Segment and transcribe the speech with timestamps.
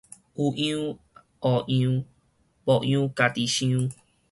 [0.03, 0.09] 有樣學
[1.71, 2.05] 樣，
[2.65, 3.91] 無樣家己想